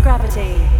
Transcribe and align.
gravity. 0.00 0.79